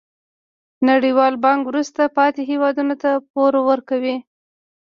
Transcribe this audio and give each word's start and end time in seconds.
نړیوال 0.89 1.33
بانک 1.43 1.61
وروسته 1.65 2.01
پاتې 2.17 2.41
هیوادونو 2.49 2.93
ته 3.01 3.09
پور 3.31 3.53
ورکوي. 3.69 4.15